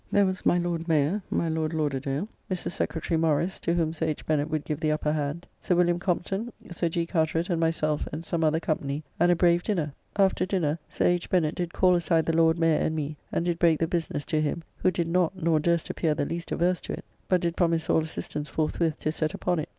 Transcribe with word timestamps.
There 0.11 0.25
was 0.25 0.47
my 0.47 0.57
Lord 0.57 0.87
Mayor, 0.87 1.21
my 1.29 1.47
Lord 1.47 1.75
Lauderdale, 1.75 2.27
Mr. 2.49 2.71
Secretary 2.71 3.19
Morris, 3.19 3.59
to 3.59 3.75
whom 3.75 3.93
Sir 3.93 4.07
H. 4.07 4.25
Bennet 4.25 4.49
would 4.49 4.63
give 4.65 4.79
the 4.79 4.91
upper 4.91 5.11
hand; 5.11 5.45
Sir 5.59 5.75
Wm. 5.75 5.99
Compton, 5.99 6.51
Sir 6.71 6.89
G. 6.89 7.05
Carteret, 7.05 7.51
and 7.51 7.59
myself, 7.59 8.07
and 8.11 8.25
some 8.25 8.43
other 8.43 8.59
company, 8.59 9.03
and 9.19 9.31
a 9.31 9.35
brave 9.35 9.61
dinner. 9.61 9.93
After 10.15 10.43
dinner, 10.43 10.79
Sir 10.89 11.05
H. 11.05 11.29
Bennet 11.29 11.53
did 11.53 11.71
call 11.71 11.93
aside 11.93 12.25
the 12.25 12.35
Lord 12.35 12.57
Mayor 12.57 12.79
and 12.79 12.95
me, 12.95 13.15
and 13.31 13.45
did 13.45 13.59
break 13.59 13.77
the 13.77 13.85
business 13.87 14.25
to 14.25 14.41
him, 14.41 14.63
who 14.77 14.89
did 14.89 15.07
not, 15.07 15.35
nor 15.39 15.59
durst 15.59 15.91
appear 15.91 16.15
the 16.15 16.25
least 16.25 16.51
averse 16.51 16.79
to 16.81 16.93
it, 16.93 17.05
but 17.29 17.39
did 17.41 17.55
promise 17.55 17.87
all 17.87 18.01
assistance 18.01 18.49
forthwith 18.49 18.97
to 19.01 19.11
set 19.11 19.35
upon 19.35 19.59
it. 19.59 19.69